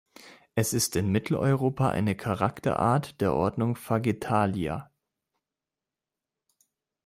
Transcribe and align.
Es 0.55 0.73
ist 0.73 0.95
in 0.95 1.11
Mitteleuropa 1.11 1.89
eine 1.91 2.15
Charakterart 2.15 3.21
der 3.21 3.35
Ordnung 3.35 3.75
Fagetalia. 3.75 4.89